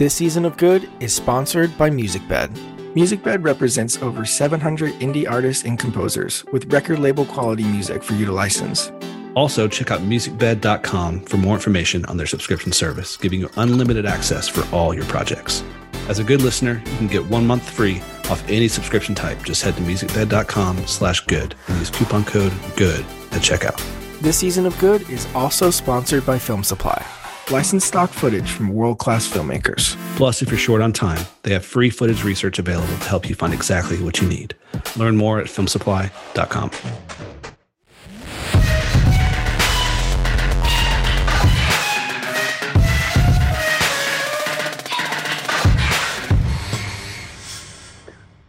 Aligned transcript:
This 0.00 0.14
season 0.14 0.46
of 0.46 0.56
Good 0.56 0.88
is 0.98 1.14
sponsored 1.14 1.76
by 1.76 1.90
MusicBed. 1.90 2.48
MusicBed 2.94 3.44
represents 3.44 4.00
over 4.00 4.24
700 4.24 4.94
indie 4.94 5.30
artists 5.30 5.66
and 5.66 5.78
composers 5.78 6.42
with 6.52 6.72
record 6.72 7.00
label 7.00 7.26
quality 7.26 7.64
music 7.64 8.02
for 8.02 8.14
you 8.14 8.24
to 8.24 8.32
license. 8.32 8.90
Also, 9.34 9.68
check 9.68 9.90
out 9.90 10.00
musicbed.com 10.00 11.20
for 11.26 11.36
more 11.36 11.54
information 11.54 12.06
on 12.06 12.16
their 12.16 12.26
subscription 12.26 12.72
service, 12.72 13.18
giving 13.18 13.40
you 13.40 13.50
unlimited 13.58 14.06
access 14.06 14.48
for 14.48 14.64
all 14.74 14.94
your 14.94 15.04
projects. 15.04 15.62
As 16.08 16.18
a 16.18 16.24
good 16.24 16.40
listener, 16.40 16.82
you 16.82 16.96
can 16.96 17.06
get 17.06 17.26
one 17.26 17.46
month 17.46 17.68
free 17.68 18.00
off 18.30 18.42
any 18.48 18.68
subscription 18.68 19.14
type. 19.14 19.42
Just 19.42 19.62
head 19.62 19.74
to 19.74 19.82
musicbed.com 19.82 20.86
slash 20.86 21.20
good 21.26 21.54
and 21.68 21.78
use 21.78 21.90
coupon 21.90 22.24
code 22.24 22.54
GOOD 22.74 23.04
at 23.32 23.42
checkout. 23.42 23.78
This 24.22 24.38
season 24.38 24.64
of 24.64 24.78
Good 24.78 25.10
is 25.10 25.28
also 25.34 25.68
sponsored 25.68 26.24
by 26.24 26.38
Film 26.38 26.64
Supply. 26.64 27.04
Licensed 27.50 27.88
stock 27.88 28.10
footage 28.10 28.52
from 28.52 28.68
world 28.68 28.98
class 28.98 29.28
filmmakers. 29.28 29.96
Plus, 30.14 30.40
if 30.40 30.50
you're 30.50 30.58
short 30.58 30.80
on 30.80 30.92
time, 30.92 31.26
they 31.42 31.52
have 31.52 31.64
free 31.64 31.90
footage 31.90 32.22
research 32.22 32.60
available 32.60 32.96
to 32.98 33.08
help 33.08 33.28
you 33.28 33.34
find 33.34 33.52
exactly 33.52 34.00
what 34.00 34.20
you 34.20 34.28
need. 34.28 34.54
Learn 34.96 35.16
more 35.16 35.40
at 35.40 35.46
filmsupply.com. 35.46 36.70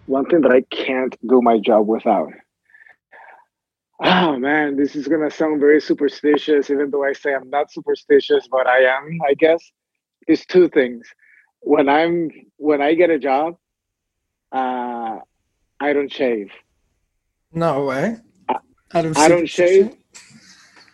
one 0.06 0.26
thing 0.26 0.42
that 0.42 0.52
I 0.52 0.62
can't 0.70 1.18
do 1.28 1.42
my 1.42 1.58
job 1.58 1.88
without. 1.88 2.34
Oh 4.04 4.36
man, 4.38 4.78
this 4.78 4.96
is 4.96 5.08
gonna 5.08 5.30
sound 5.30 5.60
very 5.60 5.80
superstitious, 5.80 6.72
even 6.72 6.90
though 6.90 7.04
I 7.04 7.14
say 7.14 7.36
I'm 7.36 7.50
not 7.50 7.72
superstitious, 7.72 8.48
but 8.50 8.66
I 8.66 8.80
am, 8.80 9.20
I 9.28 9.36
guess. 9.36 9.72
Is 10.28 10.46
two 10.46 10.70
things. 10.70 11.08
When 11.60 11.88
I'm 11.88 12.30
when 12.58 12.82
I 12.82 12.96
get 12.96 13.10
a 13.12 13.20
job, 13.20 13.58
uh, 14.52 15.18
I 15.80 15.94
don't 15.94 16.12
shave. 16.12 16.52
No 17.54 17.86
way. 17.86 18.18
I, 18.50 18.58
I 19.16 19.28
don't 19.28 19.48
shave. 19.48 19.96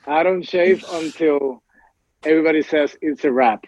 I 0.06 0.24
don't 0.24 0.44
shave 0.44 0.84
until 0.92 1.64
everybody 2.26 2.62
says 2.62 2.98
it's 3.02 3.24
a 3.24 3.32
wrap. 3.32 3.66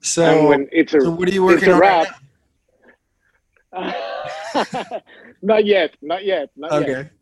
So 0.00 0.24
and 0.24 0.48
when 0.48 0.68
it's 0.72 0.94
a 0.94 1.00
so 1.02 1.10
what 1.10 1.28
are 1.28 1.32
you 1.32 1.44
working 1.44 1.72
on? 1.72 1.78
Wrap, 1.78 2.08
right 2.08 2.16
not 5.42 5.64
yet. 5.64 5.94
Not 6.02 6.24
yet. 6.24 6.50
Not 6.56 6.72
okay. 6.72 6.90
Yet. 6.90 7.12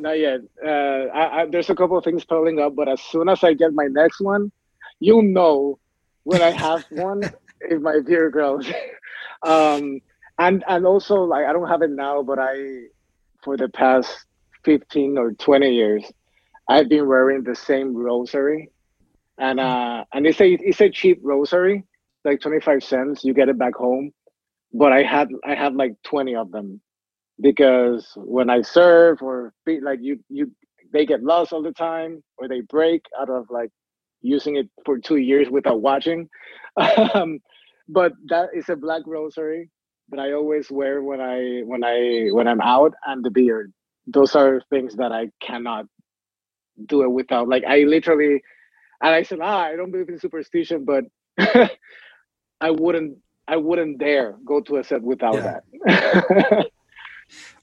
Not 0.00 0.18
yet. 0.18 0.40
Uh, 0.64 1.12
I, 1.12 1.42
I, 1.42 1.46
there's 1.46 1.68
a 1.68 1.74
couple 1.74 1.98
of 1.98 2.04
things 2.04 2.24
piling 2.24 2.58
up, 2.58 2.74
but 2.74 2.88
as 2.88 3.02
soon 3.02 3.28
as 3.28 3.44
I 3.44 3.52
get 3.52 3.74
my 3.74 3.86
next 3.86 4.20
one, 4.20 4.50
you'll 4.98 5.22
know 5.22 5.78
when 6.24 6.40
I 6.40 6.50
have 6.50 6.84
one 6.90 7.30
if 7.60 7.82
my 7.82 8.00
beard 8.00 8.32
grows. 8.32 8.66
um, 9.42 10.00
and 10.38 10.64
and 10.66 10.86
also 10.86 11.16
like 11.16 11.44
I 11.44 11.52
don't 11.52 11.68
have 11.68 11.82
it 11.82 11.90
now, 11.90 12.22
but 12.22 12.38
I 12.38 12.84
for 13.44 13.58
the 13.58 13.68
past 13.68 14.24
15 14.64 15.18
or 15.18 15.32
20 15.32 15.70
years, 15.70 16.04
I've 16.66 16.88
been 16.88 17.06
wearing 17.06 17.42
the 17.42 17.54
same 17.54 17.94
rosary, 17.94 18.70
and 19.36 19.60
uh, 19.60 20.04
and 20.14 20.26
it's 20.26 20.40
a 20.40 20.52
it's 20.52 20.80
a 20.80 20.88
cheap 20.88 21.20
rosary, 21.22 21.84
like 22.24 22.40
25 22.40 22.82
cents. 22.82 23.22
You 23.22 23.34
get 23.34 23.50
it 23.50 23.58
back 23.58 23.74
home, 23.74 24.12
but 24.72 24.92
I 24.92 25.02
had 25.02 25.28
I 25.44 25.54
had 25.54 25.74
like 25.74 25.92
20 26.04 26.36
of 26.36 26.50
them 26.52 26.80
because 27.40 28.12
when 28.16 28.50
I 28.50 28.62
serve 28.62 29.22
or 29.22 29.52
like 29.66 30.00
you 30.02 30.20
you 30.28 30.50
they 30.92 31.06
get 31.06 31.22
lost 31.22 31.52
all 31.52 31.62
the 31.62 31.72
time 31.72 32.22
or 32.36 32.48
they 32.48 32.60
break 32.62 33.04
out 33.20 33.30
of 33.30 33.46
like 33.50 33.70
using 34.22 34.56
it 34.56 34.68
for 34.84 34.98
two 34.98 35.16
years 35.16 35.48
without 35.48 35.80
watching. 35.80 36.28
um, 37.14 37.38
but 37.88 38.12
that 38.26 38.50
is 38.54 38.68
a 38.68 38.76
black 38.76 39.02
rosary 39.06 39.70
that 40.10 40.20
I 40.20 40.32
always 40.32 40.70
wear 40.70 41.02
when 41.02 41.20
I 41.20 41.60
when 41.64 41.84
I 41.84 42.28
when 42.32 42.48
I'm 42.48 42.60
out 42.60 42.94
and 43.06 43.24
the 43.24 43.30
beard. 43.30 43.72
Those 44.06 44.34
are 44.34 44.60
things 44.70 44.96
that 44.96 45.12
I 45.12 45.28
cannot 45.40 45.86
do 46.86 47.02
it 47.02 47.10
without. 47.10 47.48
Like 47.48 47.64
I 47.64 47.80
literally 47.80 48.42
and 49.02 49.14
I 49.14 49.22
said, 49.22 49.38
ah, 49.40 49.62
I 49.62 49.76
don't 49.76 49.90
believe 49.90 50.08
in 50.08 50.18
superstition, 50.18 50.84
but 50.84 51.04
I 52.60 52.70
wouldn't 52.70 53.18
I 53.48 53.56
wouldn't 53.56 53.98
dare 53.98 54.36
go 54.44 54.60
to 54.60 54.76
a 54.76 54.84
set 54.84 55.02
without 55.02 55.34
yeah. 55.34 55.60
that. 55.86 56.66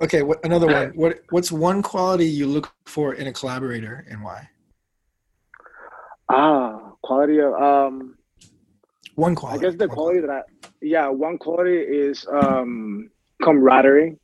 okay, 0.02 0.22
what 0.22 0.44
another 0.46 0.68
one? 0.68 0.90
What 0.96 1.20
what's 1.30 1.52
one 1.52 1.82
quality 1.82 2.26
you 2.26 2.48
look 2.48 2.72
for 2.86 3.14
in 3.14 3.28
a 3.28 3.34
collaborator 3.34 4.06
and 4.10 4.24
why? 4.24 4.50
Ah, 6.30 6.92
quality 7.02 7.40
of 7.40 7.54
um 7.54 8.18
one 9.16 9.36
quality. 9.36 9.66
I 9.66 9.70
guess 9.70 9.80
the 9.80 9.88
quality, 9.88 10.22
that 10.22 10.30
I 10.30 10.42
yeah, 10.82 11.08
one 11.10 11.38
quality 11.38 11.78
is 11.78 12.26
um 12.28 13.10
camaraderie. 13.42 14.18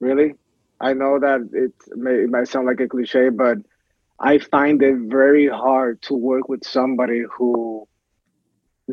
Really? 0.00 0.34
I 0.80 0.92
know 0.92 1.18
that 1.18 1.48
it 1.52 1.72
may 1.96 2.24
it 2.24 2.30
might 2.30 2.48
sound 2.48 2.66
like 2.66 2.80
a 2.80 2.88
cliche, 2.88 3.30
but 3.30 3.58
I 4.18 4.38
find 4.38 4.82
it 4.82 4.96
very 5.08 5.48
hard 5.48 6.00
to 6.02 6.14
work 6.14 6.48
with 6.48 6.64
somebody 6.64 7.24
who 7.36 7.86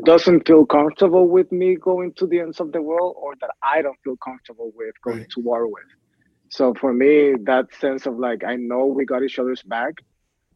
doesn't 0.01 0.47
feel 0.47 0.65
comfortable 0.65 1.27
with 1.27 1.51
me 1.51 1.75
going 1.75 2.13
to 2.13 2.25
the 2.25 2.39
ends 2.39 2.59
of 2.59 2.71
the 2.71 2.81
world 2.81 3.15
or 3.19 3.35
that 3.41 3.51
I 3.61 3.81
don't 3.81 3.97
feel 4.03 4.17
comfortable 4.17 4.71
with 4.75 4.95
going 5.03 5.19
right. 5.19 5.29
to 5.29 5.39
war 5.39 5.67
with. 5.67 5.83
So 6.49 6.73
for 6.73 6.93
me, 6.93 7.35
that 7.43 7.67
sense 7.79 8.05
of 8.05 8.17
like 8.17 8.43
I 8.43 8.55
know 8.55 8.85
we 8.85 9.05
got 9.05 9.23
each 9.23 9.39
other's 9.39 9.61
back 9.63 9.93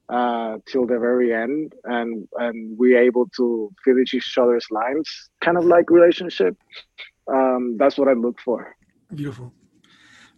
uh, 0.10 0.58
till 0.68 0.86
the 0.86 0.98
very 1.00 1.34
end, 1.34 1.74
and 1.84 2.28
and 2.38 2.78
we're 2.78 3.02
able 3.02 3.28
to 3.38 3.72
finish 3.84 4.14
each 4.14 4.38
other's 4.38 4.66
lines, 4.72 5.30
kind 5.42 5.58
of 5.58 5.66
like 5.66 5.90
relationship. 5.90 6.56
Um, 7.28 7.78
that's 7.78 7.98
what 7.98 8.08
I 8.08 8.14
look 8.14 8.40
for. 8.40 8.76
Beautiful. 9.14 9.54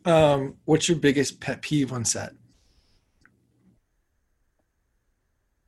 Um, 0.06 0.56
what's 0.66 0.88
your 0.88 0.98
biggest 0.98 1.40
pet 1.40 1.62
peeve 1.62 1.92
on 1.92 2.06
set? 2.06 2.34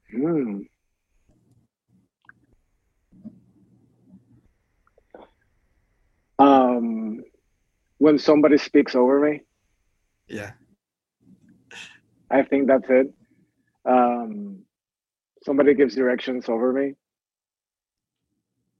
Hmm. 0.09 0.61
um 6.41 7.23
when 8.01 8.17
somebody 8.17 8.57
speaks 8.57 8.95
over 8.95 9.19
me 9.19 9.41
yeah 10.27 10.51
i 12.31 12.41
think 12.41 12.67
that's 12.67 12.89
it 12.89 13.07
um 13.85 14.59
somebody 15.43 15.73
gives 15.73 15.95
directions 15.95 16.49
over 16.49 16.73
me 16.73 16.93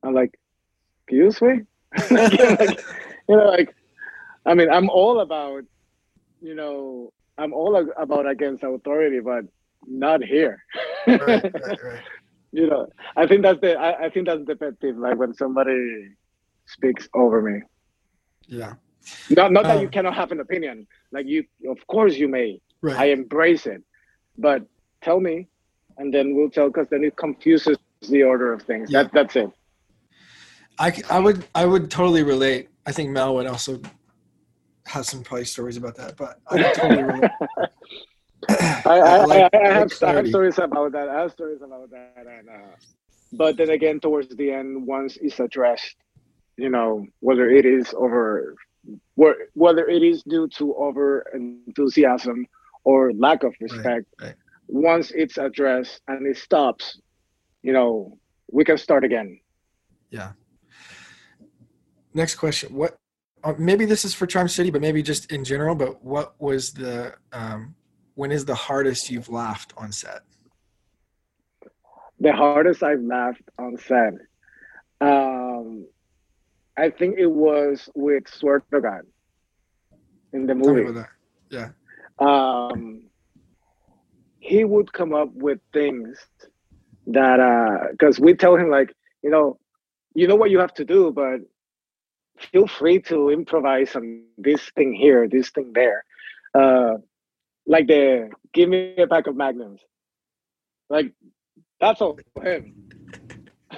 i'm 0.03 0.13
like 0.13 0.33
excuse 1.03 1.39
me 1.41 1.53
like, 2.09 2.79
you 3.29 3.35
know 3.37 3.45
like 3.57 3.75
i 4.45 4.53
mean 4.53 4.69
i'm 4.71 4.89
all 4.89 5.19
about 5.19 5.63
you 6.41 6.55
know 6.55 7.11
i'm 7.37 7.53
all 7.53 7.75
about 7.97 8.25
against 8.27 8.63
authority 8.63 9.19
but 9.19 9.43
not 9.87 10.23
here 10.23 10.63
right, 11.07 11.19
right, 11.21 11.83
right. 11.83 12.01
you 12.51 12.65
know 12.67 12.87
i 13.15 13.27
think 13.27 13.43
that's 13.43 13.61
the 13.61 13.75
I, 13.75 14.05
I 14.05 14.09
think 14.09 14.25
that's 14.27 14.45
the 14.45 14.55
pet 14.55 14.79
peeve 14.79 14.97
like 14.97 15.17
when 15.17 15.33
somebody 15.33 16.09
speaks 16.71 17.07
over 17.13 17.41
me. 17.41 17.61
Yeah. 18.47 18.73
Not 19.29 19.51
not 19.51 19.63
that 19.63 19.77
um, 19.77 19.81
you 19.81 19.89
cannot 19.89 20.15
have 20.15 20.31
an 20.31 20.39
opinion. 20.39 20.87
Like 21.11 21.27
you, 21.27 21.43
of 21.67 21.85
course 21.87 22.15
you 22.15 22.27
may. 22.27 22.61
Right. 22.81 22.97
I 22.97 23.05
embrace 23.05 23.67
it, 23.67 23.83
but 24.37 24.65
tell 25.01 25.19
me, 25.19 25.47
and 25.97 26.13
then 26.13 26.35
we'll 26.35 26.49
tell 26.49 26.67
because 26.67 26.87
then 26.89 27.03
it 27.03 27.15
confuses 27.15 27.77
the 28.09 28.23
order 28.23 28.53
of 28.53 28.61
things. 28.63 28.91
Yeah. 28.91 29.03
That 29.03 29.13
that's 29.13 29.35
it. 29.35 29.49
I 30.79 30.93
I 31.09 31.19
would 31.19 31.45
I 31.53 31.65
would 31.65 31.91
totally 31.91 32.23
relate. 32.23 32.69
I 32.85 32.91
think 32.91 33.09
Mel 33.11 33.35
would 33.35 33.47
also 33.47 33.79
have 34.87 35.05
some 35.05 35.23
probably 35.23 35.45
stories 35.45 35.77
about 35.77 35.95
that, 35.95 36.17
but 36.17 36.39
I 36.47 36.55
would 36.55 36.73
totally 36.73 37.03
relate. 37.03 37.31
I, 38.49 38.81
I, 38.85 38.97
I, 38.97 39.25
like, 39.25 39.53
I, 39.53 39.67
have, 39.67 39.93
I 40.01 40.13
have 40.13 40.27
stories 40.27 40.57
about 40.57 40.93
that. 40.93 41.07
I 41.07 41.21
have 41.21 41.31
stories 41.31 41.61
about 41.61 41.91
that, 41.91 42.25
and 42.27 42.49
uh, 42.49 42.75
but 43.33 43.57
then 43.57 43.69
again, 43.69 43.99
towards 43.99 44.35
the 44.35 44.51
end, 44.51 44.87
once 44.87 45.17
it's 45.21 45.39
addressed, 45.39 45.95
you 46.57 46.69
know 46.69 47.05
whether 47.19 47.49
it 47.49 47.65
is 47.65 47.93
over 47.95 48.55
whether 49.15 49.87
it 49.87 50.03
is 50.03 50.23
due 50.23 50.47
to 50.47 50.75
over 50.75 51.25
enthusiasm 51.33 52.45
or 52.83 53.13
lack 53.13 53.43
of 53.43 53.53
respect 53.59 54.07
right, 54.19 54.27
right. 54.27 54.35
once 54.67 55.11
it's 55.11 55.37
addressed 55.37 56.01
and 56.07 56.25
it 56.25 56.37
stops 56.37 56.99
you 57.61 57.73
know 57.73 58.17
we 58.51 58.65
can 58.65 58.77
start 58.77 59.03
again. 59.03 59.39
Yeah. 60.09 60.33
Next 62.13 62.35
question. 62.35 62.73
What 62.73 62.97
uh, 63.43 63.53
maybe 63.57 63.85
this 63.85 64.03
is 64.05 64.13
for 64.13 64.27
charm 64.27 64.47
city 64.47 64.69
but 64.69 64.81
maybe 64.81 65.01
just 65.01 65.31
in 65.31 65.43
general 65.43 65.73
but 65.73 66.03
what 66.03 66.35
was 66.39 66.73
the 66.73 67.13
um, 67.31 67.75
when 68.15 68.31
is 68.31 68.45
the 68.45 68.55
hardest 68.55 69.09
you've 69.09 69.29
laughed 69.29 69.73
on 69.77 69.91
set? 69.91 70.21
The 72.19 72.33
hardest 72.33 72.83
i've 72.83 73.01
laughed 73.01 73.41
on 73.57 73.77
set 73.77 74.13
um, 75.01 75.87
I 76.77 76.89
think 76.89 77.15
it 77.17 77.31
was 77.31 77.89
with 77.95 78.27
Swear 78.27 78.63
to 78.73 78.81
God 78.81 79.01
in 80.33 80.47
the 80.47 80.55
movie. 80.55 80.99
Yeah. 81.49 81.69
Um, 82.19 83.09
he 84.39 84.63
would 84.63 84.91
come 84.91 85.13
up 85.13 85.33
with 85.33 85.59
things 85.73 86.17
that, 87.07 87.89
because 87.91 88.19
uh, 88.19 88.23
we 88.23 88.33
tell 88.33 88.55
him 88.55 88.69
like, 88.69 88.93
you 89.21 89.29
know, 89.29 89.59
you 90.13 90.27
know 90.27 90.35
what 90.35 90.49
you 90.49 90.59
have 90.59 90.73
to 90.75 90.85
do, 90.85 91.11
but 91.11 91.41
feel 92.51 92.67
free 92.67 92.99
to 92.99 93.29
improvise 93.29 93.95
on 93.95 94.23
this 94.37 94.61
thing 94.75 94.93
here, 94.93 95.27
this 95.27 95.49
thing 95.49 95.71
there. 95.73 96.03
Uh, 96.53 96.95
like 97.65 97.87
the 97.87 98.29
give 98.53 98.69
me 98.69 98.95
a 98.97 99.07
pack 99.07 99.27
of 99.27 99.35
magnums. 99.35 99.81
Like 100.89 101.13
that's 101.79 102.01
all 102.01 102.19
for 102.33 102.43
him. 102.43 102.89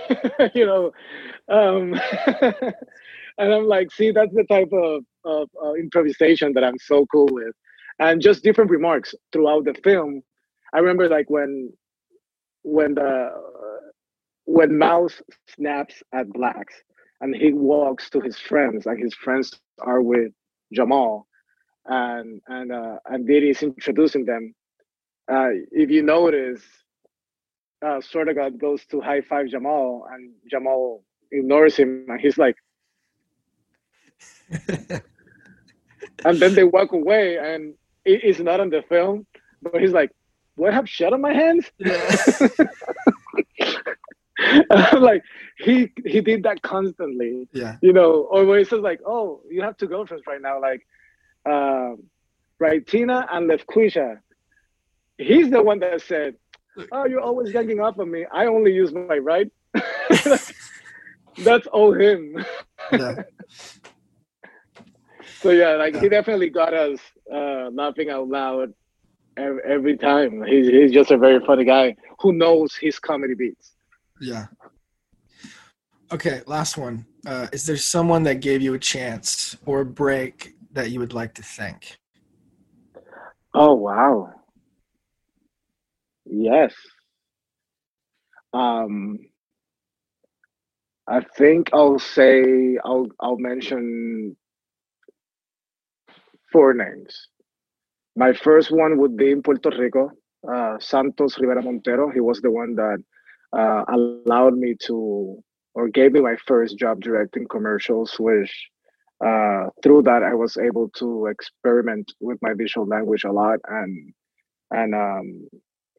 you 0.53 0.65
know, 0.65 0.91
um, 1.49 1.99
and 3.37 3.53
I'm 3.53 3.67
like, 3.67 3.91
see, 3.91 4.11
that's 4.11 4.33
the 4.33 4.45
type 4.45 4.71
of, 4.73 5.03
of 5.25 5.49
uh, 5.63 5.73
improvisation 5.73 6.53
that 6.53 6.63
I'm 6.63 6.77
so 6.79 7.05
cool 7.07 7.27
with, 7.31 7.55
and 7.99 8.21
just 8.21 8.43
different 8.43 8.71
remarks 8.71 9.13
throughout 9.31 9.65
the 9.65 9.73
film. 9.83 10.21
I 10.73 10.79
remember 10.79 11.07
like 11.09 11.29
when 11.29 11.71
when 12.63 12.95
the 12.95 13.29
when 14.45 14.77
Mouse 14.77 15.21
snaps 15.55 16.01
at 16.13 16.27
Blax 16.29 16.65
and 17.21 17.35
he 17.35 17.53
walks 17.53 18.09
to 18.11 18.19
his 18.19 18.37
friends, 18.37 18.85
and 18.85 19.01
his 19.01 19.13
friends 19.13 19.51
are 19.81 20.01
with 20.01 20.31
Jamal, 20.73 21.27
and 21.85 22.41
and 22.47 22.71
uh, 22.71 22.97
and 23.05 23.27
Diddy 23.27 23.49
is 23.51 23.63
introducing 23.63 24.25
them. 24.25 24.53
Uh, 25.31 25.49
if 25.71 25.89
you 25.89 26.03
notice, 26.03 26.61
uh, 27.83 28.01
God 28.33 28.59
goes 28.59 28.85
to 28.87 29.01
high 29.01 29.21
five 29.21 29.47
Jamal, 29.47 30.07
and 30.11 30.31
Jamal 30.49 31.03
ignores 31.31 31.75
him, 31.75 32.05
and 32.07 32.19
he's 32.19 32.37
like, 32.37 32.55
and 36.25 36.39
then 36.39 36.55
they 36.55 36.63
walk 36.63 36.91
away, 36.91 37.37
and 37.37 37.73
it 38.05 38.23
is 38.23 38.39
not 38.39 38.59
on 38.59 38.69
the 38.69 38.83
film, 38.87 39.25
but 39.61 39.81
he's 39.81 39.91
like, 39.91 40.11
"What 40.55 40.73
have 40.73 40.87
shit 40.87 41.13
on 41.13 41.21
my 41.21 41.33
hands?" 41.33 41.71
Yeah. 41.77 42.47
like 44.97 45.23
he 45.57 45.91
he 46.05 46.21
did 46.21 46.43
that 46.43 46.61
constantly. 46.61 47.47
Yeah. 47.53 47.77
You 47.81 47.93
know, 47.93 48.55
he 48.57 48.63
says 48.63 48.79
like, 48.79 49.01
"Oh, 49.05 49.41
you 49.49 49.61
have 49.61 49.77
two 49.77 49.87
girlfriends 49.87 50.25
right 50.27 50.41
now," 50.41 50.61
like, 50.61 50.85
um, 51.45 52.03
right, 52.59 52.85
Tina 52.85 53.27
and 53.31 53.49
Lefquisha. 53.49 54.19
He's 55.17 55.49
the 55.51 55.61
one 55.61 55.79
that 55.79 56.01
said, 56.01 56.35
"Oh, 56.91 57.05
you're 57.05 57.21
always 57.21 57.51
ganging 57.51 57.79
up 57.79 57.99
on 57.99 58.09
me. 58.09 58.25
I 58.31 58.45
only 58.45 58.73
use 58.73 58.91
my 58.93 59.17
right." 59.17 59.51
That's 61.37 61.67
all 61.67 61.93
him. 61.93 62.45
Yeah. 62.91 63.23
so 65.41 65.49
yeah, 65.49 65.71
like 65.71 65.95
yeah. 65.95 66.01
he 66.01 66.09
definitely 66.09 66.49
got 66.49 66.73
us 66.73 66.99
uh, 67.33 67.69
laughing 67.71 68.09
out 68.09 68.27
loud 68.27 68.73
every, 69.37 69.61
every 69.65 69.97
time. 69.97 70.43
He's 70.43 70.67
he's 70.67 70.91
just 70.91 71.11
a 71.11 71.17
very 71.17 71.43
funny 71.45 71.65
guy 71.65 71.95
who 72.19 72.33
knows 72.33 72.75
his 72.75 72.99
comedy 72.99 73.33
beats. 73.33 73.73
Yeah. 74.21 74.47
Okay, 76.11 76.41
last 76.45 76.77
one. 76.77 77.05
Uh, 77.25 77.47
is 77.51 77.65
there 77.65 77.77
someone 77.77 78.23
that 78.23 78.41
gave 78.41 78.61
you 78.61 78.75
a 78.75 78.79
chance 78.79 79.57
or 79.65 79.81
a 79.81 79.85
break 79.85 80.53
that 80.73 80.91
you 80.91 80.99
would 80.99 81.13
like 81.13 81.33
to 81.35 81.43
thank? 81.43 81.97
Oh 83.53 83.73
wow. 83.73 84.31
Yes. 86.25 86.75
Um 88.53 89.19
I 91.07 91.21
think 91.37 91.69
I'll 91.73 91.97
say 91.99 92.77
I'll 92.83 93.07
I'll 93.19 93.37
mention 93.37 94.35
four 96.51 96.73
names. 96.73 97.29
My 98.15 98.33
first 98.33 98.71
one 98.71 98.97
would 98.99 99.17
be 99.17 99.31
in 99.31 99.41
Puerto 99.43 99.69
Rico, 99.77 100.11
uh, 100.51 100.77
Santos 100.79 101.39
Rivera 101.39 101.61
Montero. 101.63 102.11
He 102.11 102.19
was 102.21 102.41
the 102.41 102.51
one 102.51 102.75
that 102.75 102.99
uh, 103.57 103.83
allowed 103.89 104.55
me 104.57 104.75
to 104.87 105.43
or 105.75 105.87
gave 105.89 106.11
me 106.13 106.21
my 106.21 106.35
first 106.47 106.77
job 106.77 107.01
directing 107.01 107.47
commercials 107.47 108.15
which 108.19 108.69
uh, 109.25 109.67
through 109.83 110.01
that 110.03 110.23
i 110.23 110.33
was 110.33 110.57
able 110.57 110.89
to 110.89 111.27
experiment 111.27 112.11
with 112.19 112.37
my 112.41 112.53
visual 112.55 112.85
language 112.87 113.23
a 113.23 113.31
lot 113.31 113.59
and 113.67 114.13
and 114.71 114.93
um, 114.95 115.47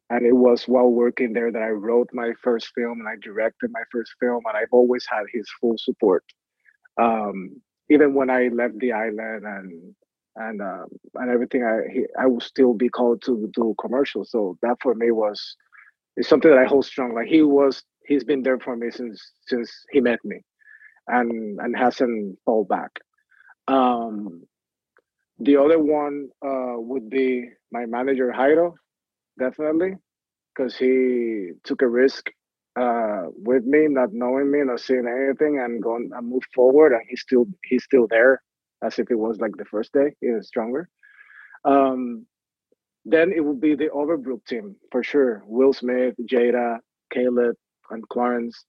and 0.09 0.25
it 0.25 0.33
was 0.33 0.67
while 0.67 0.89
working 0.89 1.33
there 1.33 1.51
that 1.51 1.61
i 1.61 1.69
wrote 1.69 2.09
my 2.13 2.31
first 2.41 2.69
film 2.75 2.99
and 2.99 3.09
i 3.09 3.15
directed 3.21 3.69
my 3.71 3.83
first 3.91 4.11
film 4.19 4.41
and 4.47 4.57
i've 4.57 4.71
always 4.71 5.05
had 5.09 5.23
his 5.31 5.47
full 5.59 5.75
support 5.77 6.23
um, 7.01 7.61
even 7.89 8.13
when 8.13 8.29
i 8.29 8.47
left 8.47 8.77
the 8.79 8.91
island 8.91 9.45
and 9.45 9.95
and 10.37 10.61
um, 10.61 10.87
and 11.15 11.29
everything 11.31 11.63
i 11.63 11.79
he, 11.91 12.05
i 12.19 12.25
will 12.25 12.41
still 12.41 12.73
be 12.73 12.89
called 12.89 13.21
to 13.21 13.49
do 13.53 13.73
commercials 13.79 14.31
so 14.31 14.57
that 14.61 14.75
for 14.81 14.93
me 14.95 15.11
was 15.11 15.55
it's 16.17 16.29
something 16.29 16.49
that 16.49 16.59
I 16.59 16.65
hold 16.65 16.85
strong. 16.85 17.13
Like 17.13 17.27
he 17.27 17.41
was, 17.41 17.83
he's 18.05 18.23
been 18.23 18.43
there 18.43 18.59
for 18.59 18.75
me 18.75 18.91
since 18.91 19.31
since 19.47 19.71
he 19.91 19.99
met 19.99 20.19
me, 20.23 20.41
and 21.07 21.59
and 21.59 21.75
hasn't 21.77 22.37
fall 22.45 22.63
back. 22.65 22.91
Um, 23.67 24.43
the 25.39 25.57
other 25.57 25.79
one 25.79 26.29
uh, 26.45 26.75
would 26.77 27.09
be 27.09 27.49
my 27.71 27.85
manager 27.85 28.31
Jairo, 28.35 28.75
definitely, 29.39 29.95
because 30.55 30.77
he 30.77 31.51
took 31.63 31.81
a 31.81 31.87
risk 31.87 32.29
uh, 32.79 33.23
with 33.35 33.63
me, 33.65 33.87
not 33.87 34.13
knowing 34.13 34.51
me, 34.51 34.59
not 34.63 34.79
seeing 34.79 35.07
anything, 35.07 35.59
and 35.59 35.81
going 35.81 36.11
and 36.13 36.27
move 36.27 36.43
forward, 36.53 36.93
and 36.93 37.03
he's 37.07 37.21
still 37.21 37.45
he's 37.65 37.83
still 37.83 38.07
there, 38.07 38.41
as 38.83 38.99
if 38.99 39.09
it 39.11 39.15
was 39.15 39.39
like 39.39 39.55
the 39.57 39.65
first 39.65 39.93
day, 39.93 40.13
even 40.21 40.43
stronger. 40.43 40.89
Um, 41.63 42.25
then 43.05 43.31
it 43.31 43.43
would 43.43 43.61
be 43.61 43.75
the 43.75 43.89
Overbrook 43.89 44.45
team 44.45 44.75
for 44.91 45.03
sure. 45.03 45.43
Will 45.45 45.73
Smith, 45.73 46.15
Jada, 46.29 46.79
Caleb, 47.13 47.55
and 47.91 48.07
Clarence, 48.09 48.65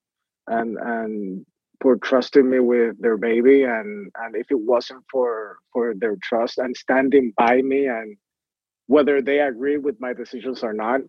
and 0.46 0.76
and 0.78 1.46
for 1.82 1.96
trusting 1.96 2.48
me 2.48 2.60
with 2.60 3.00
their 3.00 3.16
baby. 3.16 3.64
And 3.64 4.10
and 4.16 4.36
if 4.36 4.50
it 4.50 4.60
wasn't 4.60 5.04
for 5.10 5.58
for 5.72 5.94
their 5.94 6.16
trust 6.22 6.58
and 6.58 6.76
standing 6.76 7.32
by 7.36 7.62
me, 7.62 7.86
and 7.86 8.16
whether 8.86 9.22
they 9.22 9.40
agree 9.40 9.78
with 9.78 10.00
my 10.00 10.14
decisions 10.14 10.62
or 10.64 10.72
not, 10.74 11.00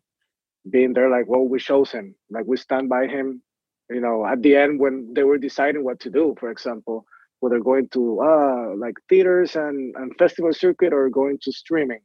being 0.71 0.93
there 0.93 1.09
like, 1.09 1.25
well, 1.27 1.47
we 1.47 1.59
chose 1.59 1.91
him, 1.91 2.15
like 2.31 2.45
we 2.47 2.57
stand 2.57 2.89
by 2.89 3.07
him. 3.07 3.43
You 3.89 4.01
know, 4.01 4.25
at 4.25 4.41
the 4.43 4.55
end 4.55 4.79
when 4.79 5.13
they 5.15 5.23
were 5.23 5.37
deciding 5.39 5.83
what 5.83 5.99
to 6.01 6.11
do, 6.11 6.35
for 6.39 6.51
example, 6.51 7.05
whether 7.41 7.59
going 7.59 7.89
to 7.89 8.21
uh 8.21 8.75
like 8.77 8.95
theaters 9.09 9.55
and 9.55 9.95
and 9.97 10.13
festival 10.17 10.53
circuit 10.53 10.93
or 10.93 11.09
going 11.09 11.39
to 11.43 11.51
streaming 11.53 11.99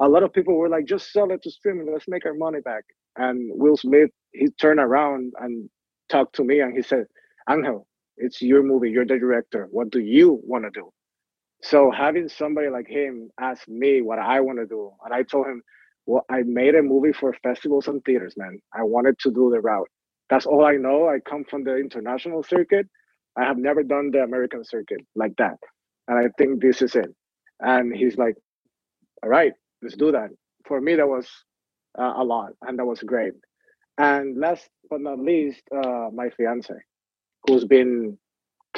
a 0.00 0.08
lot 0.10 0.24
of 0.24 0.34
people 0.34 0.56
were 0.56 0.70
like, 0.70 0.86
just 0.86 1.12
sell 1.12 1.32
it 1.32 1.42
to 1.44 1.52
streaming, 1.52 1.92
let's 1.92 2.08
make 2.08 2.26
our 2.26 2.34
money 2.34 2.60
back. 2.60 2.84
And 3.16 3.50
Will 3.54 3.78
Smith, 3.78 4.10
he 4.32 4.48
turned 4.60 4.80
around 4.80 5.34
and 5.40 5.70
talked 6.10 6.36
to 6.36 6.44
me 6.44 6.60
and 6.60 6.76
he 6.76 6.82
said, 6.82 7.06
Angel, 7.50 7.88
it's 8.18 8.42
your 8.42 8.62
movie, 8.64 8.90
you're 8.92 9.06
the 9.06 9.18
director. 9.18 9.68
What 9.72 9.90
do 9.90 10.00
you 10.00 10.40
want 10.44 10.66
to 10.66 10.70
do? 10.72 10.92
So 11.62 11.90
having 11.90 12.28
somebody 12.28 12.68
like 12.68 12.86
him 12.86 13.30
ask 13.40 13.66
me 13.68 14.00
what 14.00 14.18
I 14.18 14.40
want 14.40 14.58
to 14.58 14.66
do, 14.66 14.92
and 15.04 15.12
I 15.12 15.22
told 15.22 15.46
him, 15.46 15.62
well, 16.06 16.24
I 16.30 16.42
made 16.42 16.74
a 16.74 16.82
movie 16.82 17.12
for 17.12 17.34
festivals 17.42 17.88
and 17.88 18.02
theaters, 18.04 18.34
man. 18.36 18.60
I 18.72 18.82
wanted 18.84 19.18
to 19.20 19.30
do 19.30 19.50
the 19.52 19.60
route. 19.60 19.88
That's 20.30 20.46
all 20.46 20.64
I 20.64 20.76
know. 20.76 21.08
I 21.08 21.18
come 21.20 21.44
from 21.44 21.64
the 21.64 21.76
international 21.76 22.42
circuit. 22.42 22.86
I 23.36 23.44
have 23.44 23.58
never 23.58 23.82
done 23.82 24.10
the 24.10 24.22
American 24.22 24.64
circuit 24.64 25.00
like 25.14 25.36
that. 25.38 25.58
And 26.06 26.18
I 26.18 26.30
think 26.38 26.62
this 26.62 26.80
is 26.82 26.94
it. 26.94 27.14
And 27.60 27.94
he's 27.94 28.16
like, 28.16 28.36
all 29.22 29.28
right, 29.28 29.52
let's 29.82 29.96
do 29.96 30.12
that. 30.12 30.30
For 30.66 30.80
me, 30.80 30.96
that 30.96 31.08
was 31.08 31.28
uh, 31.98 32.14
a 32.16 32.24
lot, 32.24 32.52
and 32.62 32.78
that 32.78 32.84
was 32.84 33.00
great. 33.02 33.32
And 33.98 34.38
last 34.38 34.68
but 34.88 35.00
not 35.00 35.18
least, 35.18 35.62
uh, 35.74 36.08
my 36.12 36.30
fiance, 36.30 36.74
who's 37.46 37.64
been 37.64 38.18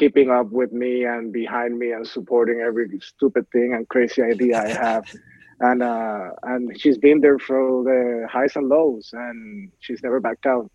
keeping 0.00 0.30
up 0.30 0.50
with 0.50 0.73
me 0.73 1.04
and 1.04 1.30
behind 1.30 1.78
me 1.78 1.92
and 1.92 2.07
supporting 2.07 2.61
every 2.66 2.88
stupid 3.02 3.47
thing 3.52 3.75
and 3.75 3.87
crazy 3.90 4.23
idea 4.23 4.59
I 4.59 4.69
have. 4.69 5.04
and 5.61 5.83
uh, 5.83 6.30
and 6.42 6.80
she's 6.80 6.97
been 6.97 7.21
there 7.21 7.38
through 7.38 7.85
the 7.85 8.26
highs 8.26 8.57
and 8.57 8.66
lows, 8.69 9.11
and 9.12 9.71
she's 9.80 10.02
never 10.02 10.19
backed 10.19 10.47
out. 10.47 10.71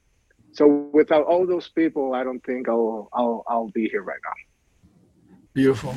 So 0.54 0.90
without 0.94 1.26
all 1.26 1.46
those 1.48 1.68
people, 1.70 2.14
I 2.14 2.24
don't 2.24 2.44
think 2.46 2.70
I'll 2.70 3.10
I'll 3.14 3.44
I'll 3.48 3.72
be 3.74 3.90
here 3.90 4.04
right 4.04 4.24
now. 4.24 4.38
Beautiful. 5.54 5.96